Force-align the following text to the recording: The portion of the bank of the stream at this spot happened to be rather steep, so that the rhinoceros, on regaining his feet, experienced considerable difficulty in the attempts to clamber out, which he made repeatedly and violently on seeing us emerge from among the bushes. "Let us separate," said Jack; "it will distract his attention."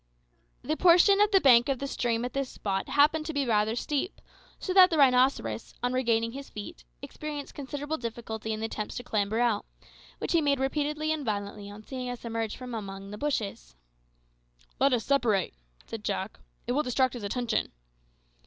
The 0.63 0.75
portion 0.75 1.21
of 1.21 1.29
the 1.29 1.39
bank 1.39 1.69
of 1.69 1.77
the 1.77 1.85
stream 1.85 2.25
at 2.25 2.33
this 2.33 2.49
spot 2.49 2.89
happened 2.89 3.27
to 3.27 3.33
be 3.35 3.45
rather 3.45 3.75
steep, 3.75 4.19
so 4.57 4.73
that 4.73 4.89
the 4.89 4.97
rhinoceros, 4.97 5.75
on 5.83 5.93
regaining 5.93 6.31
his 6.31 6.49
feet, 6.49 6.83
experienced 7.03 7.53
considerable 7.53 7.97
difficulty 7.99 8.51
in 8.51 8.61
the 8.61 8.65
attempts 8.65 8.95
to 8.95 9.03
clamber 9.03 9.39
out, 9.39 9.63
which 10.17 10.31
he 10.31 10.41
made 10.41 10.59
repeatedly 10.59 11.11
and 11.13 11.23
violently 11.23 11.69
on 11.69 11.83
seeing 11.83 12.09
us 12.09 12.25
emerge 12.25 12.55
from 12.57 12.73
among 12.73 13.11
the 13.11 13.17
bushes. 13.19 13.75
"Let 14.79 14.91
us 14.91 15.05
separate," 15.05 15.53
said 15.85 16.03
Jack; 16.03 16.39
"it 16.65 16.71
will 16.71 16.81
distract 16.81 17.13
his 17.13 17.21
attention." 17.21 17.71